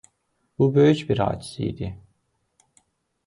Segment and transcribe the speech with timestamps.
[0.59, 1.91] Bu böyük bir hadisə idi.